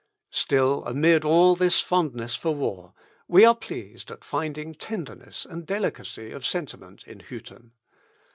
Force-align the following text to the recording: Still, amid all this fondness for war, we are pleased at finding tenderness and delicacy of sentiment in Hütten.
Still, 0.31 0.83
amid 0.87 1.23
all 1.23 1.55
this 1.55 1.79
fondness 1.79 2.35
for 2.35 2.55
war, 2.55 2.95
we 3.27 3.45
are 3.45 3.53
pleased 3.53 4.09
at 4.09 4.23
finding 4.23 4.73
tenderness 4.73 5.45
and 5.47 5.63
delicacy 5.63 6.31
of 6.31 6.43
sentiment 6.43 7.03
in 7.05 7.19
Hütten. 7.19 7.69